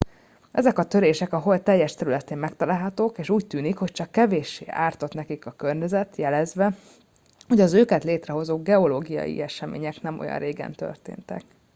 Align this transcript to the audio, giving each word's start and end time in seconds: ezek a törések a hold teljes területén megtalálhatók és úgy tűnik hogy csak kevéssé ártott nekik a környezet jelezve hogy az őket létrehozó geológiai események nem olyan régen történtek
ezek 0.51 0.77
a 0.79 0.83
törések 0.85 1.33
a 1.33 1.39
hold 1.39 1.61
teljes 1.61 1.95
területén 1.95 2.37
megtalálhatók 2.37 3.17
és 3.17 3.29
úgy 3.29 3.47
tűnik 3.47 3.77
hogy 3.77 3.91
csak 3.91 4.11
kevéssé 4.11 4.65
ártott 4.67 5.13
nekik 5.13 5.45
a 5.45 5.51
környezet 5.51 6.15
jelezve 6.15 6.75
hogy 7.47 7.61
az 7.61 7.73
őket 7.73 8.03
létrehozó 8.03 8.61
geológiai 8.61 9.41
események 9.41 10.01
nem 10.01 10.19
olyan 10.19 10.39
régen 10.39 10.71
történtek 10.71 11.41